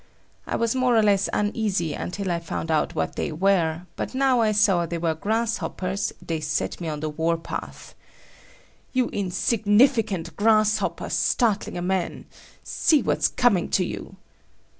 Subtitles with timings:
[0.47, 4.41] I was more or less uneasy until I found out what they were, but now
[4.41, 7.93] I saw they were grasshoppers, they set me on the war path.
[8.93, 12.25] "You insignificant grasshoppers, startling a man!
[12.63, 14.15] See what's coming to you!"